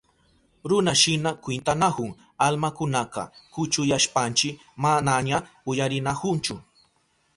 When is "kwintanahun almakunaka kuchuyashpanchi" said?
1.43-4.49